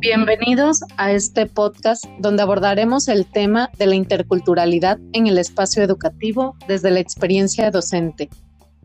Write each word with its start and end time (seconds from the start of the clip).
Bienvenidos 0.00 0.80
a 0.96 1.12
este 1.12 1.46
podcast 1.46 2.04
donde 2.18 2.42
abordaremos 2.42 3.06
el 3.06 3.24
tema 3.24 3.70
de 3.78 3.86
la 3.86 3.94
interculturalidad 3.94 4.98
en 5.12 5.28
el 5.28 5.38
espacio 5.38 5.82
educativo 5.82 6.56
desde 6.66 6.90
la 6.90 6.98
experiencia 6.98 7.70
docente. 7.70 8.28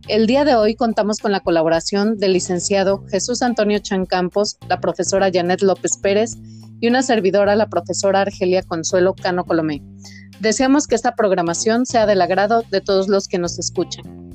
El 0.08 0.28
día 0.28 0.46
de 0.46 0.53
hoy 0.53 0.76
contamos 0.76 1.17
con 1.17 1.31
la 1.31 1.40
colaboración 1.40 2.17
del 2.17 2.33
licenciado 2.33 3.03
Jesús 3.09 3.41
Antonio 3.41 3.79
Chancampos, 3.79 4.59
la 4.69 4.79
profesora 4.79 5.31
Janet 5.33 5.63
López 5.63 5.97
Pérez 5.97 6.37
y 6.79 6.87
una 6.87 7.01
servidora, 7.01 7.55
la 7.55 7.67
profesora 7.67 8.21
Argelia 8.21 8.62
Consuelo 8.62 9.15
Cano 9.15 9.44
Colomé. 9.44 9.81
Deseamos 10.39 10.85
que 10.85 10.94
esta 10.94 11.15
programación 11.15 11.87
sea 11.87 12.05
del 12.05 12.21
agrado 12.21 12.63
de 12.69 12.79
todos 12.81 13.07
los 13.07 13.28
que 13.28 13.39
nos 13.39 13.57
escuchan. 13.57 14.26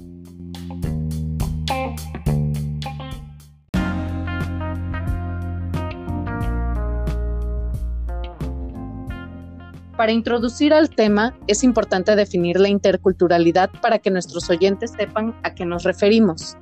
Para 10.02 10.10
introducir 10.10 10.74
al 10.74 10.90
tema, 10.90 11.32
es 11.46 11.62
importante 11.62 12.16
definir 12.16 12.58
la 12.58 12.68
interculturalidad 12.68 13.70
para 13.80 14.00
que 14.00 14.10
nuestros 14.10 14.50
oyentes 14.50 14.90
sepan 14.98 15.36
a 15.44 15.54
qué 15.54 15.64
nos 15.64 15.84
referimos. 15.84 16.56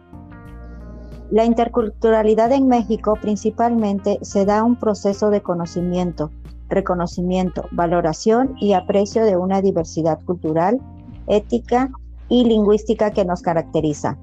La 1.31 1.47
interculturalidad 1.47 2.53
en 2.53 2.69
México 2.69 3.17
principalmente 3.19 4.19
se 4.21 4.45
da 4.45 4.63
un 4.63 4.77
proceso 4.77 5.31
de 5.31 5.41
conocimiento, 5.41 6.31
reconocimiento, 6.69 7.67
valoración 7.71 8.57
y 8.61 8.75
aprecio 8.75 9.25
de 9.25 9.39
una 9.39 9.63
diversidad 9.63 10.21
cultural, 10.27 10.79
ética 11.27 11.89
y 12.29 12.45
lingüística 12.45 13.11
que 13.11 13.25
nos 13.25 13.41
caracteriza. 13.41 14.19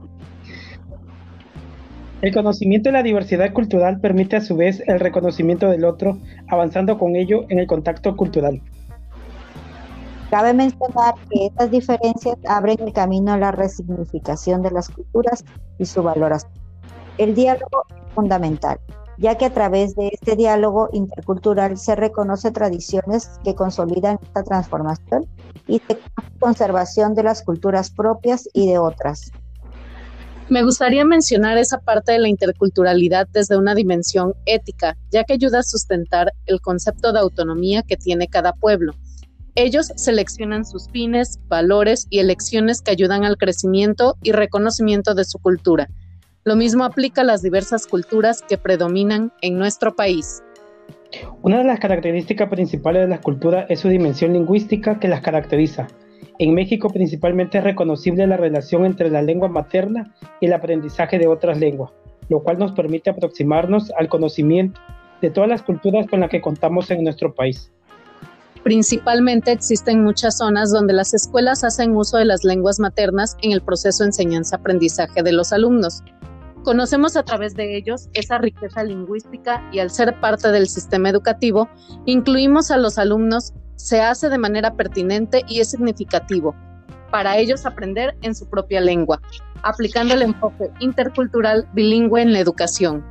El 2.21 2.35
conocimiento 2.35 2.89
de 2.89 2.93
la 2.93 3.01
diversidad 3.01 3.51
cultural 3.51 3.99
permite 3.99 4.35
a 4.35 4.41
su 4.41 4.55
vez 4.55 4.83
el 4.85 4.99
reconocimiento 4.99 5.71
del 5.71 5.85
otro, 5.85 6.19
avanzando 6.47 6.99
con 6.99 7.15
ello 7.15 7.45
en 7.49 7.57
el 7.57 7.65
contacto 7.65 8.15
cultural. 8.15 8.61
Cabe 10.29 10.53
mencionar 10.53 11.15
que 11.29 11.45
estas 11.45 11.71
diferencias 11.71 12.35
abren 12.45 12.77
el 12.81 12.91
camino 12.91 13.31
a 13.31 13.37
la 13.37 13.53
resignificación 13.53 14.61
de 14.61 14.71
las 14.71 14.89
culturas 14.89 15.45
y 15.79 15.85
su 15.85 16.03
valoración. 16.03 16.51
El 17.17 17.33
diálogo 17.33 17.85
es 17.89 18.13
fundamental, 18.13 18.77
ya 19.17 19.35
que 19.35 19.45
a 19.45 19.53
través 19.53 19.95
de 19.95 20.09
este 20.11 20.35
diálogo 20.35 20.89
intercultural 20.91 21.77
se 21.77 21.95
reconoce 21.95 22.51
tradiciones 22.51 23.39
que 23.45 23.55
consolidan 23.55 24.19
esta 24.21 24.43
transformación 24.43 25.25
y 25.65 25.79
se 25.79 25.97
conservación 26.39 27.15
de 27.15 27.23
las 27.23 27.41
culturas 27.41 27.89
propias 27.89 28.49
y 28.53 28.67
de 28.67 28.79
otras. 28.79 29.31
Me 30.49 30.61
gustaría 30.61 31.05
mencionar 31.05 31.57
esa 31.57 31.79
parte 31.79 32.11
de 32.11 32.19
la 32.19 32.27
interculturalidad 32.27 33.27
desde 33.31 33.57
una 33.57 33.75
dimensión 33.75 34.33
ética, 34.45 34.97
ya 35.09 35.23
que 35.23 35.33
ayuda 35.33 35.59
a 35.59 35.63
sustentar 35.63 36.33
el 36.45 36.59
concepto 36.59 37.13
de 37.13 37.19
autonomía 37.19 37.81
que 37.81 37.95
tiene 37.95 38.27
cada 38.27 38.51
pueblo 38.51 38.93
ellos 39.57 39.91
seleccionan 39.95 40.65
sus 40.65 40.87
fines, 40.89 41.39
valores 41.47 42.05
y 42.11 42.19
elecciones 42.19 42.83
que 42.83 42.91
ayudan 42.91 43.25
al 43.25 43.37
crecimiento 43.37 44.15
y 44.21 44.31
reconocimiento 44.31 45.15
de 45.15 45.25
su 45.25 45.39
cultura. 45.39 45.89
Lo 46.43 46.55
mismo 46.55 46.83
aplica 46.83 47.21
a 47.21 47.25
las 47.25 47.41
diversas 47.41 47.87
culturas 47.87 48.43
que 48.47 48.59
predominan 48.59 49.33
en 49.41 49.57
nuestro 49.57 49.95
país. 49.95 50.43
Una 51.41 51.57
de 51.57 51.63
las 51.63 51.79
características 51.79 52.49
principales 52.49 53.01
de 53.01 53.07
las 53.07 53.21
culturas 53.21 53.65
es 53.69 53.79
su 53.79 53.89
dimensión 53.89 54.33
lingüística 54.33 54.99
que 54.99 55.07
las 55.07 55.21
caracteriza. 55.21 55.87
En 56.37 56.53
México 56.53 56.89
principalmente 56.89 57.57
es 57.57 57.63
reconocible 57.63 58.27
la 58.27 58.37
relación 58.37 58.85
entre 58.85 59.09
la 59.09 59.23
lengua 59.23 59.47
materna 59.47 60.13
y 60.39 60.45
el 60.45 60.53
aprendizaje 60.53 61.17
de 61.17 61.25
otras 61.25 61.57
lenguas, 61.57 61.91
lo 62.29 62.43
cual 62.43 62.59
nos 62.59 62.73
permite 62.73 63.09
aproximarnos 63.09 63.91
al 63.97 64.07
conocimiento 64.07 64.79
de 65.19 65.31
todas 65.31 65.49
las 65.49 65.63
culturas 65.63 66.05
con 66.05 66.19
las 66.19 66.29
que 66.29 66.41
contamos 66.41 66.91
en 66.91 67.03
nuestro 67.03 67.33
país. 67.33 67.71
Principalmente 68.63 69.51
existen 69.51 70.03
muchas 70.03 70.37
zonas 70.37 70.71
donde 70.71 70.93
las 70.93 71.13
escuelas 71.13 71.63
hacen 71.63 71.95
uso 71.95 72.17
de 72.17 72.25
las 72.25 72.43
lenguas 72.43 72.79
maternas 72.79 73.37
en 73.41 73.51
el 73.51 73.61
proceso 73.61 74.03
de 74.03 74.09
enseñanza-aprendizaje 74.09 75.23
de 75.23 75.31
los 75.31 75.53
alumnos. 75.53 76.03
Conocemos 76.63 77.15
a 77.15 77.23
través 77.23 77.55
de 77.55 77.77
ellos 77.77 78.09
esa 78.13 78.39
riqueza 78.39 78.83
lingüística 78.83 79.63
y 79.71 79.79
al 79.79 79.89
ser 79.89 80.19
parte 80.19 80.51
del 80.51 80.67
sistema 80.67 81.09
educativo, 81.09 81.69
incluimos 82.05 82.71
a 82.71 82.77
los 82.77 82.97
alumnos, 82.97 83.53
se 83.75 84.01
hace 84.01 84.29
de 84.29 84.37
manera 84.37 84.75
pertinente 84.75 85.43
y 85.47 85.61
es 85.61 85.69
significativo 85.69 86.55
para 87.11 87.37
ellos 87.37 87.65
aprender 87.65 88.17
en 88.21 88.35
su 88.35 88.47
propia 88.47 88.81
lengua, 88.81 89.21
aplicando 89.63 90.13
el 90.13 90.21
enfoque 90.23 90.69
intercultural 90.79 91.67
bilingüe 91.73 92.21
en 92.21 92.33
la 92.33 92.39
educación. 92.39 93.03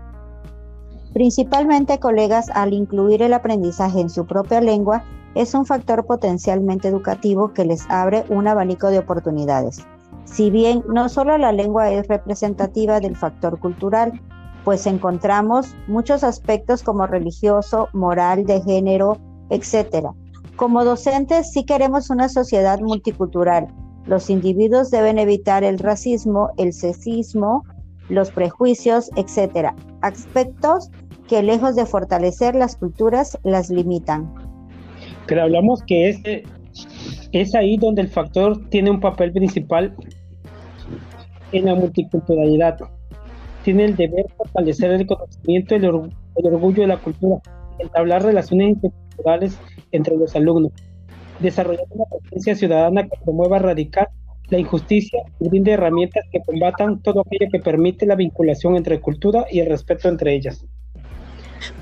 Principalmente, 1.12 1.98
colegas, 1.98 2.50
al 2.50 2.74
incluir 2.74 3.22
el 3.22 3.32
aprendizaje 3.32 4.00
en 4.00 4.10
su 4.10 4.26
propia 4.26 4.60
lengua, 4.60 5.02
es 5.36 5.52
un 5.52 5.66
factor 5.66 6.06
potencialmente 6.06 6.88
educativo 6.88 7.52
que 7.52 7.66
les 7.66 7.84
abre 7.90 8.24
un 8.30 8.48
abanico 8.48 8.88
de 8.88 8.98
oportunidades. 8.98 9.86
Si 10.24 10.50
bien 10.50 10.82
no 10.88 11.08
solo 11.10 11.36
la 11.36 11.52
lengua 11.52 11.90
es 11.92 12.08
representativa 12.08 13.00
del 13.00 13.16
factor 13.16 13.60
cultural, 13.60 14.18
pues 14.64 14.86
encontramos 14.86 15.76
muchos 15.86 16.24
aspectos 16.24 16.82
como 16.82 17.06
religioso, 17.06 17.88
moral, 17.92 18.46
de 18.46 18.62
género, 18.62 19.18
etc. 19.50 20.08
Como 20.56 20.84
docentes 20.84 21.52
sí 21.52 21.64
queremos 21.64 22.08
una 22.08 22.30
sociedad 22.30 22.80
multicultural. 22.80 23.68
Los 24.06 24.30
individuos 24.30 24.90
deben 24.90 25.18
evitar 25.18 25.64
el 25.64 25.78
racismo, 25.78 26.50
el 26.56 26.72
sexismo, 26.72 27.62
los 28.08 28.30
prejuicios, 28.30 29.10
etc. 29.16 29.74
Aspectos 30.00 30.90
que 31.28 31.42
lejos 31.42 31.76
de 31.76 31.86
fortalecer 31.86 32.54
las 32.54 32.76
culturas, 32.76 33.38
las 33.42 33.68
limitan. 33.68 34.45
Pero 35.26 35.42
hablamos 35.42 35.82
que 35.82 36.08
es, 36.08 36.20
es 37.32 37.54
ahí 37.54 37.76
donde 37.76 38.02
el 38.02 38.08
factor 38.08 38.68
tiene 38.70 38.90
un 38.90 39.00
papel 39.00 39.32
principal 39.32 39.94
en 41.52 41.64
la 41.64 41.74
multiculturalidad. 41.74 42.78
Tiene 43.64 43.84
el 43.86 43.96
deber 43.96 44.26
de 44.26 44.34
fortalecer 44.36 44.92
el 44.92 45.06
conocimiento 45.06 45.74
y 45.74 45.78
el, 45.78 45.86
orgullo 46.46 46.82
de 46.82 46.88
la 46.88 46.98
cultura, 46.98 47.40
entablar 47.78 48.22
relaciones 48.22 48.70
interculturales 48.70 49.58
entre 49.92 50.16
los 50.16 50.36
alumnos, 50.36 50.72
desarrollar 51.40 51.86
una 51.90 52.04
presencia 52.20 52.54
ciudadana 52.54 53.02
que 53.02 53.18
promueva 53.24 53.58
radical 53.58 54.08
la 54.48 54.58
injusticia 54.58 55.20
y 55.40 55.48
brinde 55.48 55.72
herramientas 55.72 56.24
que 56.30 56.40
combatan 56.40 57.02
todo 57.02 57.22
aquello 57.22 57.50
que 57.50 57.58
permite 57.58 58.06
la 58.06 58.14
vinculación 58.14 58.76
entre 58.76 59.00
cultura 59.00 59.46
y 59.50 59.58
el 59.60 59.66
respeto 59.66 60.08
entre 60.08 60.34
ellas. 60.34 60.64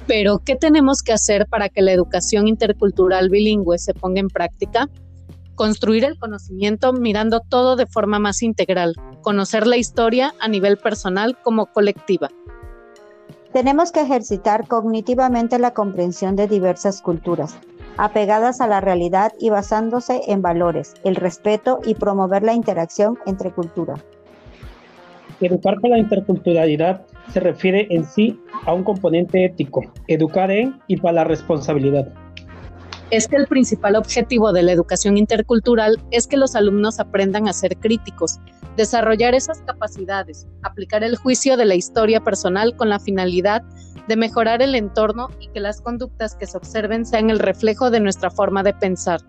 Pero, 0.07 0.41
¿qué 0.45 0.57
tenemos 0.57 1.03
que 1.03 1.13
hacer 1.13 1.47
para 1.47 1.69
que 1.69 1.83
la 1.83 1.93
educación 1.93 2.49
intercultural 2.49 3.31
bilingüe 3.31 3.79
se 3.79 3.95
ponga 3.95 4.21
en 4.21 4.29
práctica? 4.29 4.89
Construir 5.55 6.05
el 6.05 6.19
conocimiento 6.19 6.93
mirando 6.93 7.41
todo 7.41 7.77
de 7.77 7.87
forma 7.87 8.19
más 8.19 8.43
integral, 8.43 8.95
conocer 9.23 9.67
la 9.67 9.77
historia 9.77 10.35
a 10.41 10.49
nivel 10.49 10.77
personal 10.77 11.39
como 11.43 11.67
colectiva. 11.67 12.29
Tenemos 13.53 13.93
que 13.93 14.01
ejercitar 14.01 14.67
cognitivamente 14.67 15.61
la 15.61 15.73
comprensión 15.73 16.35
de 16.35 16.49
diversas 16.49 17.01
culturas, 17.01 17.57
apegadas 17.97 18.61
a 18.61 18.67
la 18.67 18.81
realidad 18.81 19.33
y 19.39 19.51
basándose 19.51 20.23
en 20.27 20.43
valores, 20.43 20.95
el 21.05 21.15
respeto 21.15 21.79
y 21.87 21.95
promover 21.95 22.43
la 22.43 22.55
interacción 22.55 23.17
entre 23.27 23.53
culturas. 23.53 24.01
Educar 25.41 25.81
para 25.81 25.97
la 25.97 26.01
interculturalidad 26.01 27.07
se 27.33 27.41
refiere 27.41 27.87
en 27.91 28.05
sí 28.05 28.39
a 28.67 28.73
un 28.73 28.85
componente 28.85 29.45
ético, 29.45 29.83
educar 30.09 30.51
en 30.51 30.81
y 30.87 30.97
para 30.97 31.15
la 31.15 31.25
responsabilidad. 31.25 32.13
Es 33.11 33.29
que 33.29 33.37
el 33.37 33.47
principal 33.47 33.97
objetivo 33.97 34.53
de 34.53 34.63
la 34.63 34.73
educación 34.73 35.19
intercultural 35.19 36.01
es 36.11 36.27
que 36.27 36.37
los 36.37 36.57
alumnos 36.57 36.99
aprendan 36.99 37.49
a 37.49 37.53
ser 37.53 37.77
críticos, 37.77 38.41
desarrollar 38.77 39.35
esas 39.35 39.61
capacidades, 39.63 40.47
aplicar 40.63 41.05
el 41.05 41.17
juicio 41.17 41.57
de 41.57 41.67
la 41.67 41.75
historia 41.75 42.21
personal 42.21 42.75
con 42.77 42.89
la 42.89 42.99
finalidad 42.99 43.63
de 44.09 44.17
mejorar 44.17 44.63
el 44.63 44.75
entorno 44.75 45.29
y 45.41 45.49
que 45.49 45.61
las 45.61 45.81
conductas 45.81 46.35
que 46.35 46.47
se 46.47 46.57
observen 46.57 47.07
sean 47.07 47.31
el 47.31 47.39
reflejo 47.39 47.91
de 47.91 48.01
nuestra 48.01 48.31
forma 48.31 48.63
de 48.63 48.75
pensar. 48.75 49.21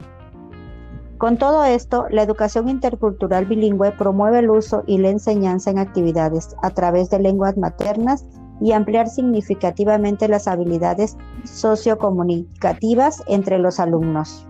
Con 1.26 1.38
todo 1.38 1.66
esto, 1.66 2.06
la 2.12 2.22
educación 2.22 2.70
intercultural 2.70 3.48
bilingüe 3.48 3.92
promueve 3.94 4.38
el 4.38 4.52
uso 4.52 4.84
y 4.86 5.00
la 5.00 5.10
enseñanza 5.10 5.72
en 5.72 5.80
actividades 5.80 6.56
a 6.62 6.70
través 6.70 7.10
de 7.10 7.18
lenguas 7.18 7.58
maternas 7.58 8.28
y 8.62 8.74
ampliar 8.74 9.08
significativamente 9.08 10.28
las 10.28 10.48
habilidades 10.48 11.18
sociocomunicativas 11.44 13.24
entre 13.26 13.58
los 13.58 13.80
alumnos. 13.80 14.48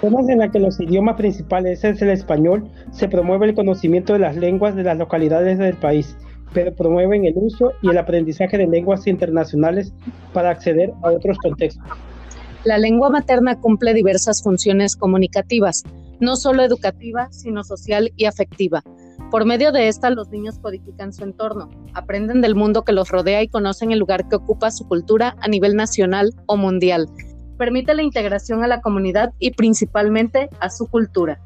Zonas 0.00 0.28
en 0.28 0.38
las 0.38 0.52
que 0.52 0.60
los 0.60 0.78
idiomas 0.78 1.16
principales 1.16 1.82
es 1.82 2.00
el 2.00 2.10
español, 2.10 2.70
se 2.92 3.08
promueve 3.08 3.46
el 3.48 3.56
conocimiento 3.56 4.12
de 4.12 4.20
las 4.20 4.36
lenguas 4.36 4.76
de 4.76 4.84
las 4.84 4.96
localidades 4.96 5.58
del 5.58 5.74
país, 5.74 6.16
pero 6.54 6.72
promueven 6.72 7.24
el 7.24 7.34
uso 7.34 7.72
y 7.82 7.90
el 7.90 7.98
aprendizaje 7.98 8.58
de 8.58 8.68
lenguas 8.68 9.08
internacionales 9.08 9.92
para 10.32 10.50
acceder 10.50 10.92
a 11.02 11.10
otros 11.10 11.36
contextos. 11.38 11.84
La 12.62 12.76
lengua 12.76 13.08
materna 13.08 13.58
cumple 13.58 13.94
diversas 13.94 14.42
funciones 14.42 14.94
comunicativas, 14.94 15.82
no 16.20 16.36
solo 16.36 16.62
educativa, 16.62 17.32
sino 17.32 17.64
social 17.64 18.12
y 18.16 18.26
afectiva. 18.26 18.82
Por 19.30 19.46
medio 19.46 19.72
de 19.72 19.88
esta, 19.88 20.10
los 20.10 20.28
niños 20.28 20.58
codifican 20.58 21.14
su 21.14 21.24
entorno, 21.24 21.70
aprenden 21.94 22.42
del 22.42 22.54
mundo 22.54 22.84
que 22.84 22.92
los 22.92 23.08
rodea 23.08 23.42
y 23.42 23.48
conocen 23.48 23.92
el 23.92 23.98
lugar 23.98 24.28
que 24.28 24.36
ocupa 24.36 24.70
su 24.70 24.86
cultura 24.86 25.36
a 25.40 25.48
nivel 25.48 25.74
nacional 25.74 26.34
o 26.44 26.58
mundial. 26.58 27.08
Permite 27.56 27.94
la 27.94 28.02
integración 28.02 28.62
a 28.62 28.66
la 28.66 28.82
comunidad 28.82 29.32
y 29.38 29.52
principalmente 29.52 30.50
a 30.60 30.68
su 30.68 30.86
cultura. 30.86 31.40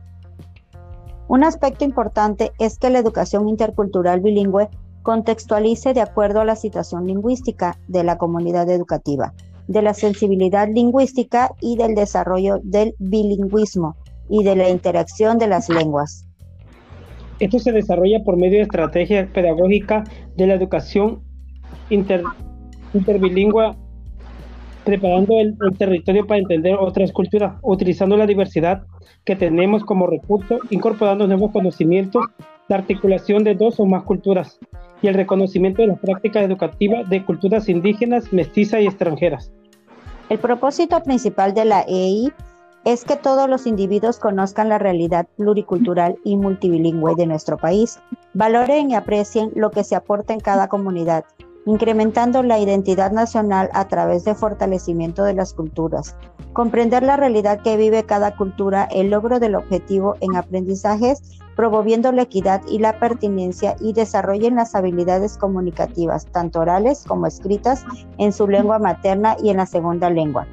Un 1.29 1.45
aspecto 1.45 1.85
importante 1.85 2.51
es 2.59 2.77
que 2.77 2.91
la 2.91 2.99
educación 2.99 3.49
intercultural 3.49 4.21
bilingüe 4.21 4.69
contextualice 5.03 5.95
de 5.95 6.01
acuerdo 6.01 6.41
a 6.41 6.45
la 6.45 6.57
situación 6.57 7.07
lingüística 7.07 7.79
de 7.87 8.03
la 8.03 8.19
comunidad 8.19 8.69
educativa, 8.69 9.33
de 9.69 9.83
la 9.83 9.95
sensibilidad 9.95 10.69
lingüística 10.69 11.51
y 11.61 11.77
del 11.77 11.95
desarrollo 11.95 12.61
del 12.63 12.95
bilingüismo 12.99 13.97
y 14.29 14.45
de 14.45 14.57
la 14.57 14.69
interacción 14.69 15.39
de 15.39 15.49
las 15.49 15.69
lenguas. 15.69 16.27
Esto 17.41 17.59
se 17.59 17.73
desarrolla 17.73 18.23
por 18.23 18.37
medio 18.37 18.59
de 18.59 18.63
estrategias 18.63 19.29
pedagógicas 19.31 20.09
de 20.37 20.47
la 20.47 20.55
educación 20.55 21.21
interbilingüe, 21.91 23.75
preparando 24.85 25.41
el, 25.41 25.57
territorio 25.77 26.27
para 26.27 26.41
entender 26.41 26.77
otras 26.79 27.13
culturas, 27.13 27.57
utilizando 27.63 28.17
la 28.17 28.27
diversidad 28.27 28.83
que 29.25 29.35
tenemos 29.35 29.85
como 29.85 30.07
recurso, 30.07 30.59
incorporando 30.71 31.27
nuevos 31.27 31.51
conocimientos, 31.51 32.25
la 32.69 32.77
articulación 32.77 33.45
de 33.45 33.55
dos 33.55 33.81
o 33.81 33.87
más 33.87 34.05
culturas 34.05 34.59
y 35.05 35.09
el 35.09 35.15
reconocimiento 35.15 35.83
de 35.83 35.89
las 35.89 35.99
prácticas 35.99 36.45
educativas 36.45 37.07
de 37.11 37.23
culturas 37.23 37.69
indígenas, 37.69 38.33
mestizas 38.33 38.81
y 38.81 38.87
extranjeras. 38.87 39.53
El 40.31 40.39
propósito 40.39 41.03
principal 41.03 41.53
de 41.53 41.67
la 41.67 41.85
EI 41.87 42.33
es 42.87 43.05
que 43.05 43.17
todos 43.17 43.47
los 43.49 43.67
individuos 43.67 44.19
conozcan 44.19 44.71
la 44.71 44.79
realidad 44.79 45.27
pluricultural 45.37 46.17
y 46.25 46.39
multilingüe 46.39 47.15
de 47.17 47.27
nuestro 47.27 47.59
país, 47.59 47.99
valoren 48.33 48.91
y 48.91 48.95
aprecien 48.95 49.51
lo 49.55 49.71
que 49.71 49.85
se 49.85 49.95
aporta 49.95 50.33
en 50.33 50.41
cada 50.41 50.69
comunidad, 50.69 51.27
incrementando 51.67 52.43
la 52.43 52.59
identidad 52.59 53.13
nacional 53.13 53.69
a 53.75 53.87
través 53.89 54.25
de 54.25 54.35
fortalecimiento 54.35 55.23
de 55.25 55.35
las 55.35 55.53
culturas, 55.53 56.17
comprender 56.55 57.03
la 57.03 57.19
realidad 57.19 57.61
que 57.61 57.77
vive 57.77 58.05
cada 58.05 58.37
cultura, 58.37 58.89
el 58.91 59.11
logro 59.11 59.39
del 59.39 59.55
objetivo 59.55 60.17
en 60.21 60.37
aprendizajes, 60.37 61.41
promoviendo 61.57 62.13
la 62.13 62.23
equidad 62.23 62.63
y 62.69 62.79
la 62.79 62.99
pertinencia 62.99 63.77
y 63.81 63.93
desarrollen 63.93 64.57
las 64.57 64.75
habilidades 64.75 65.37
comunicativas, 65.39 66.27
tanto 66.27 66.61
orales 66.61 67.05
como 67.07 67.27
escritas, 67.27 67.85
en 68.19 68.33
su 68.33 68.49
lengua 68.49 68.79
materna 68.79 69.37
y 69.43 69.51
en 69.51 69.59
la 69.59 69.67
segunda 69.67 70.11
lengua 70.11 70.47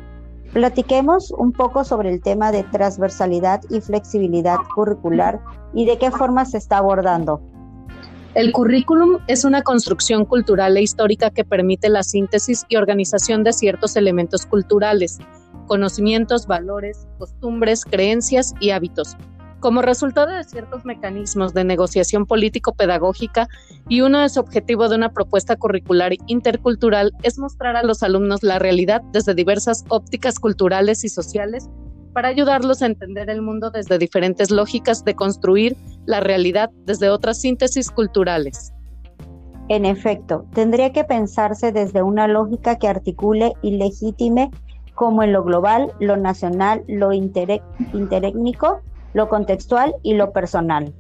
Platiquemos 0.54 1.32
un 1.32 1.54
poco 1.54 1.86
sobre 1.86 2.12
el 2.12 2.22
tema 2.22 2.52
de 2.52 2.64
transversalidad 2.64 3.62
y 3.70 3.80
flexibilidad 3.80 4.58
curricular 4.76 5.40
y 5.74 5.86
de 5.86 5.98
qué 5.98 6.12
forma 6.12 6.44
se 6.44 6.58
está 6.58 6.80
abordando. 6.80 7.42
El 8.36 8.52
currículum 8.52 9.20
es 9.28 9.46
una 9.46 9.62
construcción 9.62 10.26
cultural 10.26 10.76
e 10.76 10.82
histórica 10.82 11.30
que 11.30 11.46
permite 11.46 11.88
la 11.88 12.04
síntesis 12.04 12.66
y 12.68 12.76
organización 12.76 13.46
de 13.46 13.54
ciertos 13.54 13.96
elementos 13.96 14.46
culturales, 14.46 15.20
conocimientos, 15.68 16.48
valores, 16.48 17.08
costumbres, 17.18 17.86
creencias 17.86 18.54
y 18.60 18.72
hábitos, 18.72 19.16
como 19.62 19.82
resultado 19.82 20.32
de 20.32 20.44
ciertos 20.44 20.84
mecanismos 20.84 21.54
de 21.54 21.64
negociación 21.64 22.26
político-pedagógica 22.26 23.48
y 23.88 24.02
uno 24.02 24.20
de 24.20 24.28
su 24.28 24.42
objetivo 24.42 24.90
de 24.90 24.96
una 24.96 25.14
propuesta 25.14 25.56
curricular 25.56 26.12
intercultural 26.28 27.14
es 27.24 27.40
mostrar 27.40 27.78
a 27.78 27.84
los 27.84 28.04
alumnos 28.04 28.44
la 28.44 28.60
realidad 28.60 29.02
desde 29.14 29.36
diversas 29.36 29.86
ópticas 29.88 30.40
culturales 30.40 31.06
y 31.06 31.10
sociales 31.10 31.70
para 32.14 32.28
ayudarlos 32.28 32.82
a 32.82 32.88
entender 32.88 33.30
el 33.30 33.42
mundo 33.42 33.72
desde 33.72 33.98
diferentes 33.98 34.52
lógicas 34.52 35.06
de 35.06 35.16
construir 35.16 35.78
la 36.06 36.20
realidad 36.20 36.70
desde 36.86 37.10
otras 37.10 37.40
síntesis 37.40 37.90
culturales. 37.90 38.74
En 39.70 39.86
efecto, 39.86 40.46
tendría 40.54 40.92
que 40.92 41.06
pensarse 41.06 41.72
desde 41.72 42.02
una 42.02 42.28
lógica 42.28 42.78
que 42.78 42.90
articule 42.90 43.54
y 43.62 43.78
legitime 43.78 44.52
como 44.96 45.24
en 45.24 45.32
lo 45.32 45.44
global, 45.44 45.94
lo 46.00 46.18
nacional, 46.18 46.84
lo 46.88 47.14
interétnico 47.14 48.82
lo 49.14 49.30
contextual 49.30 49.94
y 50.04 50.14
lo 50.14 50.32
personal. 50.32 50.94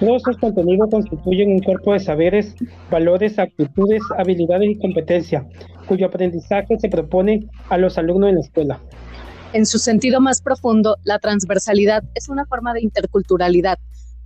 Todos 0.00 0.16
estos 0.16 0.36
contenidos 0.36 0.90
constituyen 0.90 1.52
un 1.52 1.60
cuerpo 1.60 1.94
de 1.94 2.00
saberes, 2.00 2.54
valores, 2.90 3.38
actitudes, 3.38 4.02
habilidades 4.18 4.70
y 4.70 4.78
competencias, 4.78 5.44
cuyo 5.88 6.06
aprendizaje 6.06 6.78
se 6.78 6.90
propone 6.90 7.48
a 7.70 7.78
los 7.78 7.96
alumnos 7.96 8.28
en 8.28 8.34
la 8.34 8.40
escuela. 8.42 8.80
En 9.54 9.64
su 9.64 9.78
sentido 9.78 10.20
más 10.20 10.42
profundo, 10.42 10.98
la 11.04 11.18
transversalidad 11.18 12.02
es 12.14 12.28
una 12.28 12.44
forma 12.44 12.74
de 12.74 12.82
interculturalidad. 12.82 13.78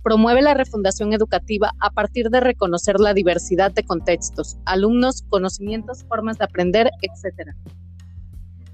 Promueve 0.03 0.41
la 0.41 0.55
refundación 0.55 1.13
educativa 1.13 1.71
a 1.79 1.91
partir 1.91 2.29
de 2.31 2.41
reconocer 2.41 2.99
la 2.99 3.13
diversidad 3.13 3.71
de 3.71 3.83
contextos, 3.83 4.57
alumnos, 4.65 5.23
conocimientos, 5.29 6.03
formas 6.03 6.37
de 6.37 6.45
aprender, 6.45 6.89
etc. 7.01 7.51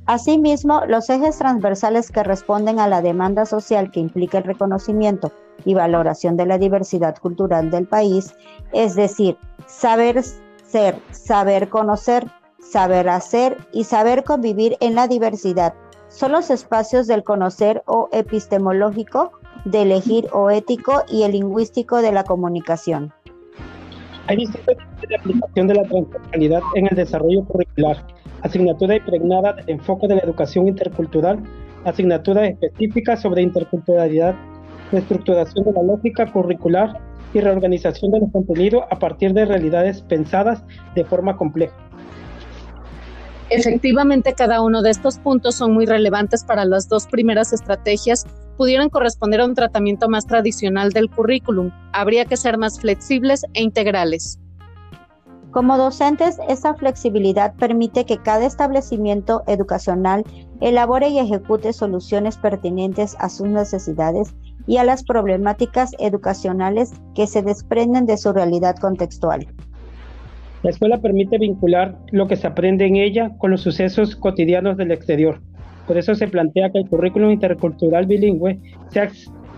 Asimismo, 0.07 0.83
los 0.88 1.09
ejes 1.09 1.38
transversales 1.38 2.12
que 2.12 2.24
responden 2.24 2.80
a 2.80 2.88
la 2.88 3.01
demanda 3.01 3.45
social 3.45 3.92
que 3.92 4.00
implica 4.00 4.38
el 4.38 4.45
reconocimiento 4.45 5.33
y 5.65 5.74
valoración 5.74 6.38
de 6.38 6.45
la 6.45 6.57
diversidad 6.57 7.18
cultural 7.18 7.69
del 7.71 7.88
país, 7.88 8.33
es 8.71 8.95
decir, 8.95 9.38
saber 9.65 10.24
ser, 10.24 11.01
saber 11.12 11.68
conocer, 11.68 12.25
saber 12.59 13.09
hacer 13.09 13.57
y 13.74 13.83
saber 13.83 14.24
convivir 14.24 14.77
en 14.80 14.95
la 14.95 15.09
diversidad, 15.09 15.74
son 16.07 16.31
los 16.31 16.50
espacios 16.51 17.07
del 17.07 17.25
conocer 17.25 17.83
o 17.86 18.07
epistemológico, 18.13 19.31
de 19.65 19.81
elegir 19.81 20.30
o 20.31 20.50
ético 20.50 21.04
y 21.09 21.24
el 21.24 21.33
lingüístico 21.33 22.01
de 22.01 22.13
la 22.13 22.24
comunicación. 22.24 23.13
Hay 24.27 24.38
distintos 24.38 24.75
tipos 24.75 25.09
de 25.09 25.15
aplicación 25.15 25.68
de 25.68 25.74
la 25.75 25.83
transversalidad 25.83 26.62
en 26.75 26.88
el 26.88 26.95
desarrollo 26.95 27.45
curricular 27.45 28.06
asignatura 28.41 28.95
impregnada 28.95 29.53
del 29.53 29.69
enfoque 29.69 30.07
de 30.07 30.15
la 30.15 30.21
educación 30.21 30.68
intercultural, 30.68 31.39
asignaturas 31.85 32.50
específicas 32.50 33.21
sobre 33.21 33.41
interculturalidad, 33.41 34.35
reestructuración 34.91 35.65
de 35.65 35.71
la 35.74 35.83
lógica 35.83 36.31
curricular 36.31 37.00
y 37.33 37.39
reorganización 37.39 38.12
de 38.12 38.19
los 38.21 38.31
contenidos 38.31 38.83
a 38.89 39.00
partir 39.00 39.33
de 39.33 39.45
realidades 39.45 40.01
pensadas 40.03 40.63
de 40.95 41.03
forma 41.03 41.35
compleja. 41.35 41.75
Efectivamente, 43.50 44.33
cada 44.33 44.62
uno 44.62 44.81
de 44.81 44.89
estos 44.89 45.19
puntos 45.19 45.56
son 45.56 45.73
muy 45.73 45.85
relevantes 45.85 46.44
para 46.44 46.65
las 46.65 46.89
dos 46.89 47.07
primeras 47.07 47.53
estrategias. 47.53 48.25
Pudieran 48.57 48.89
corresponder 48.89 49.42
a 49.42 49.45
un 49.45 49.54
tratamiento 49.54 50.09
más 50.09 50.25
tradicional 50.25 50.92
del 50.92 51.09
currículum. 51.09 51.71
Habría 51.94 52.25
que 52.25 52.38
ser 52.38 52.57
más 52.57 52.80
flexibles 52.80 53.45
e 53.54 53.62
integrales. 53.62 54.40
Como 55.52 55.78
docentes, 55.78 56.37
esa 56.49 56.73
flexibilidad 56.73 57.56
permite 57.56 58.06
que 58.06 58.18
cada 58.18 58.45
establecimiento 58.45 59.44
educacional 59.47 60.23
elabore 60.59 61.09
y 61.09 61.19
ejecute 61.19 61.71
soluciones 61.71 62.37
pertinentes 62.37 63.16
a 63.19 63.30
sus 63.30 63.47
necesidades 63.47 64.35
y 64.66 64.78
a 64.78 64.83
las 64.83 65.04
problemáticas 65.04 65.92
educacionales 65.99 66.92
que 67.16 67.28
se 67.28 67.42
desprenden 67.42 68.06
de 68.06 68.18
su 68.18 68.33
realidad 68.33 68.76
contextual. 68.76 69.47
La 70.64 70.71
escuela 70.71 70.99
permite 70.99 71.37
vincular 71.37 71.97
lo 72.11 72.28
que 72.28 72.35
se 72.35 72.47
aprende 72.47 72.85
en 72.85 72.95
ella 72.95 73.31
con 73.37 73.52
los 73.52 73.61
sucesos 73.61 74.16
cotidianos 74.16 74.76
del 74.78 74.92
exterior. 74.92 75.42
Por 75.87 75.97
eso 75.97 76.13
se 76.13 76.27
plantea 76.27 76.69
que 76.69 76.79
el 76.79 76.89
currículum 76.89 77.31
intercultural 77.31 78.06
bilingüe 78.06 78.59
sea 78.91 79.09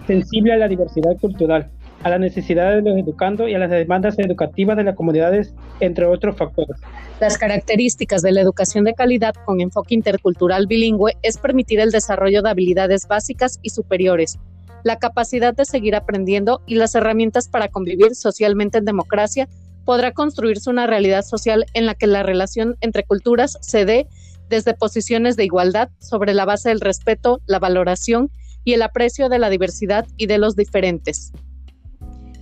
sensible 0.05 0.53
a 0.53 0.57
la 0.57 0.67
diversidad 0.67 1.17
cultural, 1.19 1.69
a 2.03 2.09
las 2.09 2.19
necesidades 2.19 2.83
de 2.83 2.89
los 2.89 2.99
educandos 2.99 3.49
y 3.49 3.55
a 3.55 3.59
las 3.59 3.71
demandas 3.71 4.17
educativas 4.19 4.77
de 4.77 4.83
las 4.83 4.95
comunidades, 4.95 5.53
entre 5.79 6.05
otros 6.05 6.37
factores. 6.37 6.77
Las 7.19 7.37
características 7.37 8.21
de 8.21 8.31
la 8.31 8.41
educación 8.41 8.85
de 8.85 8.93
calidad 8.93 9.33
con 9.45 9.59
enfoque 9.59 9.95
intercultural 9.95 10.67
bilingüe 10.67 11.17
es 11.23 11.37
permitir 11.37 11.79
el 11.79 11.91
desarrollo 11.91 12.41
de 12.41 12.49
habilidades 12.49 13.07
básicas 13.07 13.59
y 13.61 13.71
superiores, 13.71 14.39
la 14.83 14.97
capacidad 14.97 15.53
de 15.53 15.65
seguir 15.65 15.95
aprendiendo 15.95 16.61
y 16.65 16.75
las 16.75 16.95
herramientas 16.95 17.49
para 17.49 17.67
convivir 17.67 18.15
socialmente 18.15 18.77
en 18.77 18.85
democracia, 18.85 19.49
podrá 19.85 20.11
construirse 20.11 20.69
una 20.69 20.87
realidad 20.87 21.23
social 21.23 21.65
en 21.73 21.85
la 21.85 21.95
que 21.95 22.07
la 22.07 22.23
relación 22.23 22.75
entre 22.81 23.03
culturas 23.03 23.57
se 23.61 23.85
dé 23.85 24.07
desde 24.49 24.73
posiciones 24.73 25.35
de 25.35 25.45
igualdad 25.45 25.89
sobre 25.99 26.33
la 26.33 26.45
base 26.45 26.69
del 26.69 26.81
respeto, 26.81 27.41
la 27.45 27.59
valoración 27.59 28.31
y 28.63 28.73
el 28.73 28.81
aprecio 28.81 29.29
de 29.29 29.39
la 29.39 29.49
diversidad 29.49 30.05
y 30.17 30.27
de 30.27 30.37
los 30.37 30.55
diferentes. 30.55 31.31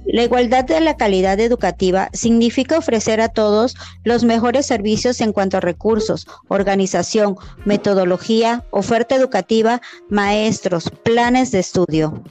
La 0.09 0.23
igualdad 0.23 0.63
de 0.63 0.79
la 0.79 0.95
calidad 0.95 1.37
educativa 1.41 2.09
significa 2.13 2.77
ofrecer 2.77 3.19
a 3.19 3.27
todos 3.27 3.75
los 4.05 4.23
mejores 4.23 4.65
servicios 4.65 5.19
en 5.19 5.33
cuanto 5.33 5.57
a 5.57 5.59
recursos, 5.59 6.27
organización, 6.47 7.35
metodología, 7.65 8.63
oferta 8.71 9.15
educativa, 9.15 9.81
maestros, 10.09 10.89
planes 11.03 11.51
de 11.51 11.59
estudio. 11.59 12.23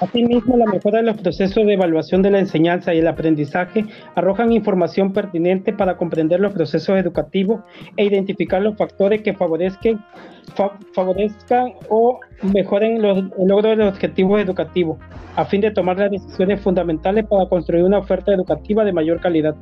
Asimismo, 0.00 0.58
la 0.58 0.66
mejora 0.66 0.98
de 0.98 1.04
los 1.04 1.16
procesos 1.16 1.64
de 1.66 1.72
evaluación 1.72 2.20
de 2.20 2.30
la 2.30 2.38
enseñanza 2.38 2.92
y 2.92 2.98
el 2.98 3.06
aprendizaje 3.06 3.86
arrojan 4.14 4.52
información 4.52 5.12
pertinente 5.12 5.72
para 5.72 5.96
comprender 5.96 6.38
los 6.38 6.52
procesos 6.52 6.98
educativos 6.98 7.62
e 7.96 8.04
identificar 8.04 8.60
los 8.60 8.76
factores 8.76 9.22
que 9.22 9.32
favorezcan, 9.32 10.02
o 11.88 12.20
mejoren 12.42 13.00
los, 13.00 13.18
el 13.18 13.48
logro 13.48 13.70
de 13.70 13.76
los 13.76 13.94
objetivos 13.94 14.42
educativos, 14.42 14.98
a 15.34 15.46
fin 15.46 15.62
de 15.62 15.70
tomar 15.70 15.98
las 15.98 16.10
decisiones 16.10 16.60
fundamentales 16.60 17.24
para 17.26 17.48
construir 17.48 17.84
una 17.84 17.98
oferta 17.98 18.34
educativa 18.34 18.84
de 18.84 18.92
mayor 18.92 19.20
calidad. 19.20 19.54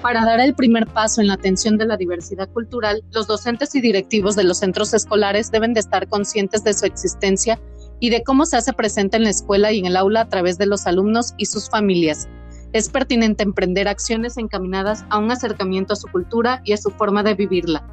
Para 0.00 0.24
dar 0.24 0.40
el 0.40 0.54
primer 0.54 0.86
paso 0.86 1.20
en 1.20 1.26
la 1.26 1.34
atención 1.34 1.76
de 1.76 1.84
la 1.84 1.96
diversidad 1.96 2.48
cultural, 2.50 3.02
los 3.10 3.26
docentes 3.26 3.74
y 3.74 3.80
directivos 3.80 4.34
de 4.36 4.44
los 4.44 4.58
centros 4.58 4.94
escolares 4.94 5.50
deben 5.50 5.74
de 5.74 5.80
estar 5.80 6.06
conscientes 6.08 6.64
de 6.64 6.72
su 6.72 6.86
existencia 6.86 7.58
y 8.00 8.10
de 8.10 8.22
cómo 8.22 8.46
se 8.46 8.56
hace 8.56 8.72
presente 8.72 9.16
en 9.16 9.24
la 9.24 9.30
escuela 9.30 9.72
y 9.72 9.78
en 9.78 9.86
el 9.86 9.96
aula 9.96 10.22
a 10.22 10.28
través 10.28 10.58
de 10.58 10.66
los 10.66 10.86
alumnos 10.86 11.34
y 11.36 11.46
sus 11.46 11.68
familias. 11.68 12.28
Es 12.72 12.88
pertinente 12.88 13.42
emprender 13.42 13.88
acciones 13.88 14.36
encaminadas 14.36 15.04
a 15.10 15.18
un 15.18 15.30
acercamiento 15.30 15.94
a 15.94 15.96
su 15.96 16.06
cultura 16.08 16.60
y 16.64 16.72
a 16.72 16.76
su 16.76 16.90
forma 16.90 17.22
de 17.22 17.34
vivirla. 17.34 17.86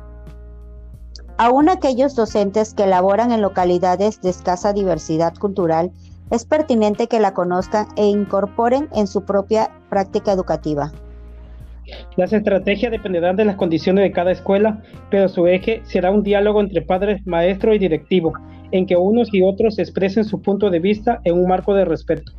Aún 1.38 1.70
aquellos 1.70 2.16
docentes 2.16 2.74
que 2.74 2.88
laboran 2.88 3.32
en 3.32 3.42
localidades 3.42 4.22
de 4.22 4.30
escasa 4.30 4.74
diversidad 4.74 5.34
cultural, 5.36 5.92
es 6.32 6.46
pertinente 6.46 7.08
que 7.08 7.20
la 7.20 7.34
conozcan 7.34 7.88
e 7.98 8.06
incorporen 8.06 8.90
en 8.96 9.08
su 9.08 9.26
propia 9.26 9.70
práctica 9.90 10.32
educativa. 10.32 10.92
Las 12.16 12.34
estrategias 12.34 12.92
dependerán 12.92 13.36
de 13.36 13.46
las 13.46 13.58
condiciones 13.58 14.04
de 14.04 14.12
cada 14.12 14.32
escuela, 14.32 14.82
pero 15.12 15.30
su 15.30 15.46
eje 15.46 15.82
será 15.84 16.12
un 16.12 16.24
diálogo 16.24 16.62
entre 16.62 16.82
padres, 16.82 17.22
maestro 17.28 17.74
y 17.74 17.80
directivo, 17.80 18.34
en 18.78 18.86
que 18.86 18.98
unos 18.98 19.34
y 19.34 19.42
otros 19.42 19.80
expresen 19.80 20.26
su 20.26 20.42
punto 20.42 20.70
de 20.70 20.80
vista 20.80 21.22
en 21.24 21.36
un 21.36 21.48
marco 21.48 21.74
de 21.74 21.86
respeto. 21.86 22.32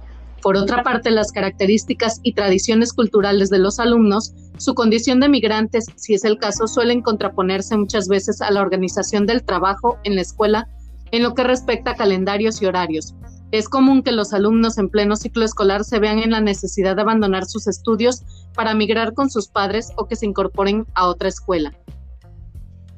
Por 0.42 0.56
otra 0.56 0.82
parte, 0.82 1.10
las 1.10 1.32
características 1.32 2.20
y 2.22 2.34
tradiciones 2.34 2.92
culturales 2.92 3.50
de 3.50 3.58
los 3.58 3.80
alumnos, 3.80 4.32
su 4.58 4.74
condición 4.74 5.18
de 5.18 5.28
migrantes, 5.28 5.86
si 5.96 6.14
es 6.14 6.24
el 6.24 6.38
caso, 6.38 6.68
suelen 6.68 7.02
contraponerse 7.02 7.76
muchas 7.76 8.06
veces 8.06 8.40
a 8.40 8.50
la 8.50 8.60
organización 8.60 9.26
del 9.26 9.42
trabajo 9.42 9.98
en 10.04 10.14
la 10.14 10.20
escuela 10.20 10.68
en 11.10 11.22
lo 11.22 11.34
que 11.34 11.44
respecta 11.44 11.92
a 11.92 11.96
calendarios 11.96 12.60
y 12.62 12.66
horarios. 12.66 13.14
Es 13.52 13.68
común 13.68 14.02
que 14.02 14.12
los 14.12 14.32
alumnos 14.32 14.76
en 14.76 14.88
pleno 14.88 15.16
ciclo 15.16 15.44
escolar 15.44 15.84
se 15.84 15.98
vean 15.98 16.18
en 16.18 16.32
la 16.32 16.40
necesidad 16.40 16.96
de 16.96 17.02
abandonar 17.02 17.46
sus 17.46 17.66
estudios 17.66 18.22
para 18.54 18.74
migrar 18.74 19.14
con 19.14 19.30
sus 19.30 19.48
padres 19.48 19.92
o 19.96 20.06
que 20.06 20.16
se 20.16 20.26
incorporen 20.26 20.84
a 20.94 21.06
otra 21.06 21.28
escuela. 21.28 21.72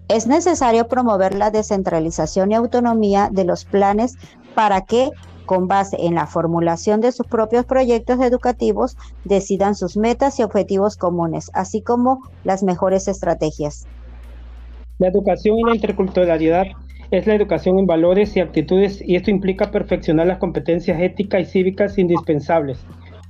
Es 0.09 0.27
necesario 0.27 0.89
promover 0.89 1.35
la 1.35 1.51
descentralización 1.51 2.51
y 2.51 2.55
autonomía 2.55 3.29
de 3.31 3.45
los 3.45 3.67
planes 3.67 4.17
para 4.55 4.81
que, 4.87 5.11
con 5.45 5.69
base 5.69 5.99
en 6.01 6.15
la 6.15 6.27
formulación 6.27 7.03
de 7.03 7.13
sus 7.13 7.27
propios 7.27 7.67
proyectos 7.67 8.19
educativos, 8.21 8.97
decidan 9.25 9.75
sus 9.75 9.99
metas 9.99 10.39
y 10.39 10.45
objetivos 10.45 10.97
comunes, 10.97 11.51
así 11.53 11.83
como 11.83 12.23
las 12.43 12.63
mejores 12.63 13.07
estrategias. 13.07 13.87
La 14.99 15.09
educación 15.09 15.59
y 15.59 15.65
la 15.65 15.75
interculturalidad 15.75 16.65
es 17.11 17.27
la 17.27 17.35
educación 17.35 17.79
en 17.79 17.87
valores 17.87 18.35
y 18.35 18.41
actitudes 18.41 19.03
y 19.07 19.17
esto 19.17 19.31
implica 19.31 19.71
perfeccionar 19.71 20.27
las 20.27 20.39
competencias 20.39 21.01
éticas 21.01 21.43
y 21.43 21.45
cívicas 21.45 21.99
indispensables. 21.99 22.79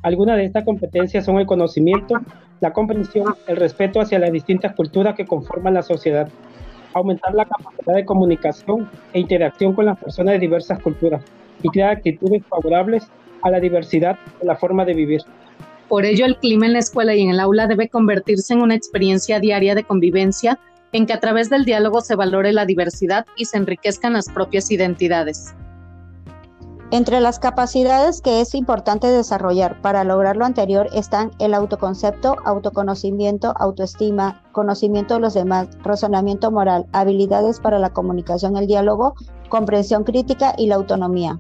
Algunas 0.02 0.36
de 0.36 0.44
estas 0.44 0.64
competencias 0.64 1.24
son 1.24 1.38
el 1.38 1.46
conocimiento, 1.46 2.14
la 2.60 2.72
comprensión, 2.72 3.34
el 3.48 3.56
respeto 3.56 4.00
hacia 4.00 4.20
las 4.20 4.30
distintas 4.30 4.76
culturas 4.76 5.16
que 5.16 5.26
conforman 5.26 5.74
la 5.74 5.82
sociedad, 5.82 6.28
aumentar 6.98 7.34
la 7.34 7.44
capacidad 7.44 7.94
de 7.94 8.04
comunicación 8.04 8.88
e 9.12 9.20
interacción 9.20 9.72
con 9.72 9.86
las 9.86 9.98
personas 9.98 10.34
de 10.34 10.40
diversas 10.40 10.80
culturas 10.80 11.22
y 11.62 11.68
crear 11.68 11.90
actitudes 11.90 12.42
favorables 12.46 13.08
a 13.42 13.50
la 13.50 13.60
diversidad 13.60 14.18
de 14.40 14.46
la 14.46 14.56
forma 14.56 14.84
de 14.84 14.94
vivir. 14.94 15.22
Por 15.88 16.04
ello, 16.04 16.26
el 16.26 16.36
clima 16.36 16.66
en 16.66 16.74
la 16.74 16.80
escuela 16.80 17.14
y 17.14 17.22
en 17.22 17.30
el 17.30 17.40
aula 17.40 17.66
debe 17.66 17.88
convertirse 17.88 18.52
en 18.52 18.60
una 18.60 18.74
experiencia 18.74 19.40
diaria 19.40 19.74
de 19.74 19.84
convivencia 19.84 20.58
en 20.92 21.06
que 21.06 21.12
a 21.12 21.20
través 21.20 21.50
del 21.50 21.64
diálogo 21.64 22.00
se 22.00 22.14
valore 22.14 22.52
la 22.52 22.66
diversidad 22.66 23.26
y 23.36 23.46
se 23.46 23.56
enriquezcan 23.56 24.12
las 24.12 24.28
propias 24.28 24.70
identidades. 24.70 25.54
Entre 26.90 27.20
las 27.20 27.38
capacidades 27.38 28.22
que 28.22 28.40
es 28.40 28.54
importante 28.54 29.08
desarrollar 29.08 29.78
para 29.82 30.04
lograr 30.04 30.38
lo 30.38 30.46
anterior 30.46 30.88
están 30.94 31.32
el 31.38 31.52
autoconcepto, 31.52 32.36
autoconocimiento, 32.46 33.52
autoestima, 33.58 34.42
conocimiento 34.52 35.14
de 35.14 35.20
los 35.20 35.34
demás, 35.34 35.68
razonamiento 35.82 36.50
moral, 36.50 36.86
habilidades 36.92 37.60
para 37.60 37.78
la 37.78 37.90
comunicación, 37.90 38.56
el 38.56 38.66
diálogo, 38.66 39.14
comprensión 39.50 40.04
crítica 40.04 40.54
y 40.56 40.66
la 40.68 40.76
autonomía. 40.76 41.38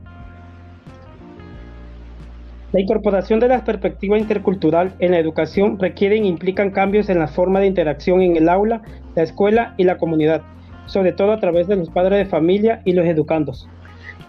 La 2.72 2.80
incorporación 2.80 3.40
de 3.40 3.48
la 3.48 3.64
perspectiva 3.64 4.18
intercultural 4.18 4.94
en 4.98 5.12
la 5.12 5.18
educación 5.18 5.78
requieren 5.78 6.24
e 6.24 6.28
implican 6.28 6.72
cambios 6.72 7.08
en 7.08 7.20
la 7.20 7.28
forma 7.28 7.60
de 7.60 7.68
interacción 7.68 8.20
en 8.20 8.36
el 8.36 8.50
aula, 8.50 8.82
la 9.14 9.22
escuela 9.22 9.72
y 9.78 9.84
la 9.84 9.96
comunidad, 9.96 10.42
sobre 10.84 11.12
todo 11.12 11.32
a 11.32 11.40
través 11.40 11.68
de 11.68 11.76
los 11.76 11.88
padres 11.88 12.18
de 12.18 12.26
familia 12.26 12.82
y 12.84 12.92
los 12.92 13.06
educandos. 13.06 13.66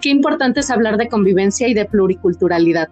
Qué 0.01 0.09
importante 0.09 0.61
es 0.61 0.69
hablar 0.69 0.97
de 0.97 1.09
convivencia 1.09 1.67
y 1.67 1.73
de 1.73 1.85
pluriculturalidad. 1.85 2.87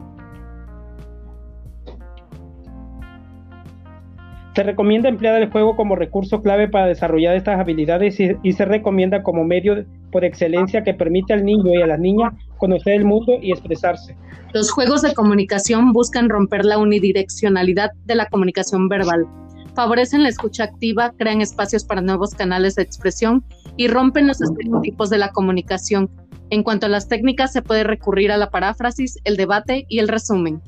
Se 4.56 4.64
recomienda 4.64 5.08
emplear 5.08 5.40
el 5.40 5.52
juego 5.52 5.76
como 5.76 5.96
recurso 5.96 6.42
clave 6.42 6.68
para 6.68 6.88
desarrollar 6.88 7.36
estas 7.36 7.60
habilidades 7.60 8.20
y, 8.20 8.54
se 8.54 8.66
recomienda 8.66 9.22
como 9.22 9.44
medio 9.44 9.86
por 10.12 10.26
excelencia 10.26 10.84
que 10.84 10.96
permite 10.96 11.34
al 11.34 11.46
niño 11.46 11.74
y 11.76 11.82
a 11.82 11.86
la 11.86 11.98
niña 11.98 12.34
conocer 12.58 12.94
el 12.94 13.06
mundo 13.06 13.34
y 13.40 13.52
expresarse. 13.52 14.18
Los 14.54 14.72
juegos 14.72 15.04
de 15.04 15.14
comunicación 15.14 15.94
buscan 15.94 16.28
romper 16.28 16.66
la 16.66 16.80
unidireccionalidad 16.80 17.92
de 18.06 18.16
la 18.16 18.26
comunicación 18.26 18.90
verbal, 18.90 19.28
favorecen 19.76 20.24
la 20.24 20.30
escucha 20.30 20.64
activa, 20.64 21.14
crean 21.20 21.42
espacios 21.42 21.86
para 21.86 22.02
nuevos 22.02 22.34
canales 22.34 22.74
de 22.74 22.82
expresión 22.82 23.46
y 23.76 23.88
rompen 23.88 24.26
los 24.26 24.42
estereotipos 24.42 25.12
de 25.12 25.20
la 25.20 25.32
comunicación, 25.32 26.10
en 26.50 26.64
cuanto 26.64 26.86
a 26.86 26.90
las 26.90 27.08
técnicas, 27.08 27.52
se 27.52 27.62
puede 27.62 27.84
recurrir 27.84 28.32
a 28.32 28.38
la 28.38 28.50
paráfrasis, 28.50 29.20
el 29.24 29.38
debate 29.38 29.86
y 29.90 30.00
el 30.00 30.08
resumen. 30.08 30.62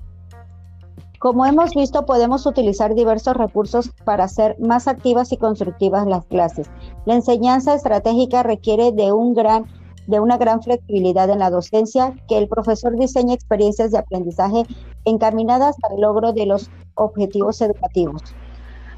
Como 1.19 1.45
hemos 1.45 1.71
visto, 1.71 2.05
podemos 2.05 2.45
utilizar 2.45 2.95
diversos 2.95 3.35
recursos 3.35 3.91
para 4.05 4.23
hacer 4.23 4.55
más 4.59 4.87
activas 4.87 5.33
y 5.33 5.37
constructivas 5.37 6.07
las 6.07 6.25
clases. 6.25 6.69
La 7.05 7.15
enseñanza 7.15 7.73
estratégica 7.73 8.41
requiere 8.41 8.93
de, 8.93 9.11
un 9.11 9.33
gran, 9.33 9.65
de 10.07 10.21
una 10.21 10.37
gran 10.37 10.61
flexibilidad 10.61 11.29
en 11.29 11.39
la 11.39 11.49
docencia, 11.49 12.13
que 12.29 12.37
el 12.37 12.47
profesor 12.47 12.97
diseñe 12.97 13.33
experiencias 13.33 13.91
de 13.91 13.97
aprendizaje 13.97 14.63
encaminadas 15.03 15.75
al 15.89 15.99
logro 15.99 16.31
de 16.31 16.45
los 16.45 16.69
objetivos 16.95 17.59
educativos. 17.59 18.23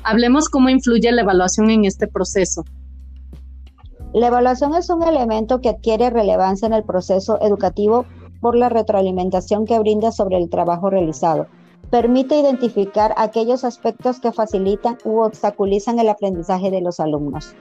Hablemos 0.04 0.48
cómo 0.48 0.70
influye 0.70 1.12
la 1.12 1.22
evaluación 1.22 1.72
en 1.72 1.86
este 1.86 2.08
proceso. 2.08 2.64
La 4.14 4.28
evaluación 4.28 4.76
es 4.76 4.90
un 4.90 5.04
elemento 5.04 5.62
que 5.62 5.70
adquiere 5.70 6.10
relevancia 6.10 6.66
en 6.66 6.74
el 6.74 6.84
proceso 6.84 7.42
educativo 7.42 8.06
por 8.42 8.58
la 8.58 8.68
retroalimentación 8.68 9.66
que 9.66 9.80
brinda 9.80 10.12
sobre 10.12 10.38
el 10.38 10.50
trabajo 10.50 10.90
realizado. 10.90 11.48
Permite 11.92 12.38
identificar 12.38 13.14
aquellos 13.16 13.64
aspectos 13.64 14.20
que 14.20 14.34
facilitan 14.34 14.98
u 15.06 15.22
obstaculizan 15.22 15.98
el 16.00 16.10
aprendizaje 16.10 16.70
de 16.72 16.82
los 16.82 17.00
alumnos. 17.00 17.56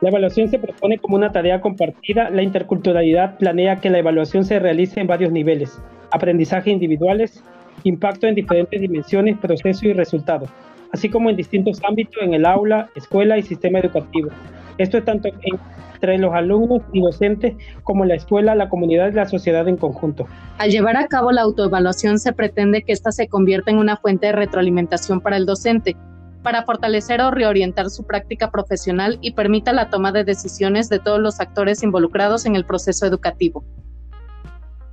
La 0.00 0.08
evaluación 0.08 0.48
se 0.48 0.58
propone 0.58 0.98
como 0.98 1.16
una 1.16 1.32
tarea 1.32 1.60
compartida. 1.60 2.30
La 2.30 2.42
interculturalidad 2.42 3.36
planea 3.36 3.80
que 3.80 3.90
la 3.90 3.98
evaluación 3.98 4.46
se 4.46 4.58
realice 4.58 5.00
en 5.00 5.06
varios 5.06 5.32
niveles. 5.32 5.78
Aprendizaje 6.12 6.70
individuales, 6.70 7.42
impacto 7.84 8.26
en 8.26 8.34
diferentes 8.34 8.80
dimensiones, 8.80 9.36
proceso 9.36 9.86
y 9.86 9.92
resultados 9.92 10.48
así 10.96 11.10
como 11.10 11.30
en 11.30 11.36
distintos 11.36 11.80
ámbitos 11.86 12.22
en 12.22 12.34
el 12.34 12.46
aula, 12.46 12.88
escuela 12.94 13.36
y 13.36 13.42
sistema 13.42 13.78
educativo. 13.78 14.30
Esto 14.78 14.98
es 14.98 15.04
tanto 15.04 15.28
entre 15.28 16.18
los 16.18 16.34
alumnos 16.34 16.82
y 16.92 17.00
docentes 17.00 17.54
como 17.82 18.04
la 18.04 18.14
escuela, 18.14 18.54
la 18.54 18.68
comunidad 18.68 19.10
y 19.10 19.14
la 19.14 19.26
sociedad 19.26 19.68
en 19.68 19.76
conjunto. 19.76 20.26
Al 20.58 20.70
llevar 20.70 20.96
a 20.96 21.06
cabo 21.06 21.32
la 21.32 21.42
autoevaluación 21.42 22.18
se 22.18 22.32
pretende 22.32 22.82
que 22.82 22.92
ésta 22.92 23.12
se 23.12 23.28
convierta 23.28 23.70
en 23.70 23.78
una 23.78 23.96
fuente 23.96 24.26
de 24.26 24.32
retroalimentación 24.32 25.20
para 25.20 25.36
el 25.36 25.46
docente, 25.46 25.96
para 26.42 26.62
fortalecer 26.64 27.20
o 27.20 27.30
reorientar 27.30 27.90
su 27.90 28.06
práctica 28.06 28.50
profesional 28.50 29.18
y 29.20 29.32
permita 29.32 29.72
la 29.72 29.90
toma 29.90 30.12
de 30.12 30.24
decisiones 30.24 30.88
de 30.88 30.98
todos 30.98 31.20
los 31.20 31.40
actores 31.40 31.82
involucrados 31.82 32.46
en 32.46 32.56
el 32.56 32.64
proceso 32.64 33.06
educativo. 33.06 33.64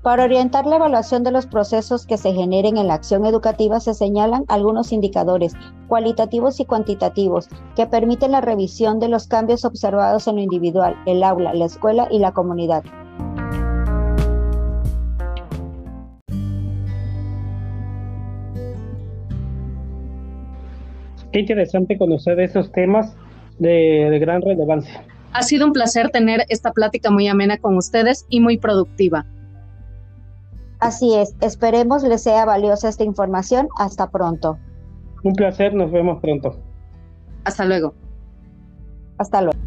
Para 0.04 0.26
orientar 0.26 0.66
la 0.66 0.76
evaluación 0.76 1.24
de 1.24 1.32
los 1.32 1.48
procesos 1.48 2.06
que 2.06 2.18
se 2.18 2.34
generen 2.34 2.76
en 2.76 2.88
la 2.88 2.96
acción 2.96 3.26
educativa 3.26 3.80
se 3.80 3.94
señalan 3.94 4.44
algunos 4.50 4.92
indicadores 4.92 5.54
cualitativos 5.88 6.60
y 6.60 6.66
cuantitativos 6.66 7.48
que 7.78 7.88
permiten 7.88 8.34
la 8.34 8.42
revisión 8.42 9.00
de 9.00 9.08
los 9.08 9.28
cambios 9.28 9.64
observados 9.64 10.28
en 10.28 10.36
lo 10.36 10.42
individual, 10.42 10.98
el 11.06 11.24
aula, 11.24 11.54
la 11.54 11.64
escuela 11.64 12.10
y 12.12 12.20
la 12.20 12.34
comunidad. 12.34 12.84
Qué 21.32 21.40
interesante 21.40 21.98
conocer 21.98 22.42
esos 22.42 22.74
temas 22.74 23.16
de, 23.58 24.10
de 24.12 24.20
gran 24.20 24.42
relevancia. 24.42 25.02
Ha 25.32 25.44
sido 25.44 25.66
un 25.66 25.72
placer 25.72 26.10
tener 26.10 26.44
esta 26.50 26.74
plática 26.74 27.10
muy 27.10 27.30
amena 27.30 27.58
con 27.58 27.78
ustedes 27.78 28.26
y 28.28 28.42
muy 28.42 28.58
productiva. 28.58 29.26
Así 30.84 31.16
es, 31.16 31.34
esperemos 31.40 32.04
les 32.04 32.24
sea 32.24 32.44
valiosa 32.44 32.90
esta 32.90 33.06
información. 33.06 33.70
Hasta 33.78 34.10
pronto. 34.10 34.58
Un 35.24 35.34
placer, 35.34 35.74
nos 35.74 35.92
vemos 35.92 36.20
pronto. 36.22 36.58
Hasta 37.46 37.63
luego. 37.63 37.94
Hasta 39.18 39.42
luego. 39.42 39.62